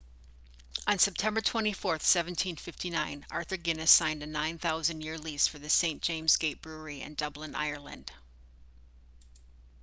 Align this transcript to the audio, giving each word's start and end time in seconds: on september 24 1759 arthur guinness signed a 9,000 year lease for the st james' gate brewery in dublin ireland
on 0.87 0.97
september 0.97 1.41
24 1.41 1.91
1759 1.91 3.23
arthur 3.29 3.55
guinness 3.55 3.91
signed 3.91 4.23
a 4.23 4.25
9,000 4.25 4.99
year 5.01 5.15
lease 5.19 5.45
for 5.45 5.59
the 5.59 5.69
st 5.69 6.01
james' 6.01 6.37
gate 6.37 6.59
brewery 6.59 7.01
in 7.01 7.13
dublin 7.13 7.53
ireland 7.53 8.11